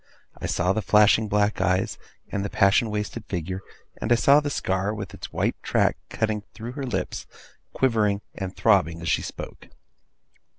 I 0.35 0.47
saw 0.47 0.73
the 0.73 0.81
flashing 0.81 1.27
black 1.27 1.61
eyes, 1.61 1.99
and 2.31 2.43
the 2.43 2.49
passion 2.49 2.89
wasted 2.89 3.23
figure; 3.27 3.61
and 4.01 4.11
I 4.11 4.15
saw 4.15 4.39
the 4.39 4.49
scar, 4.49 4.95
with 4.95 5.13
its 5.13 5.31
white 5.31 5.61
track 5.61 5.95
cutting 6.09 6.41
through 6.55 6.71
her 6.71 6.87
lips, 6.87 7.27
quivering 7.73 8.21
and 8.33 8.55
throbbing 8.57 9.01
as 9.03 9.09
she 9.09 9.21
spoke. 9.21 9.67